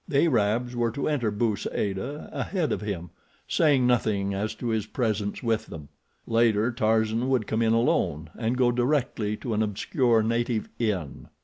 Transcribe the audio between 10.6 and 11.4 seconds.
inn.